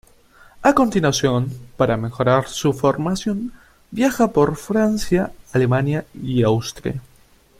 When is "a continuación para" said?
0.63-1.95